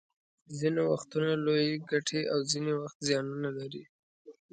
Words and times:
ځینې 0.59 0.81
وختونه 0.91 1.31
لویې 1.45 1.81
ګټې 1.91 2.21
او 2.33 2.39
ځینې 2.51 2.73
وخت 2.81 2.97
زیانونه 3.07 3.49
لري 3.59 3.83